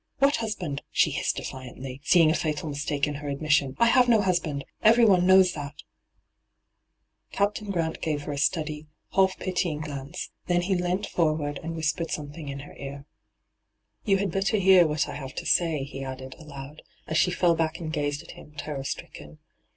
[0.17, 4.09] 'What husband V she hissed defiantly, seeing a fatal mistake in her admission.' I have
[4.09, 4.65] no husband!
[4.81, 5.75] Everyone knows that!'
[7.33, 11.75] Captain Ghrant gave her a steady, half pity ing glance; th^n he leant forward and
[11.75, 13.05] whis pered something in her ear.'
[14.03, 17.53] You had better hear what I have to say,' he added, aloud, as she fell
[17.53, 19.37] back and gazed at him, terror stricken.